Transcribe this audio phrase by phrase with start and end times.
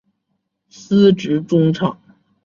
[0.71, 1.95] 司职中场。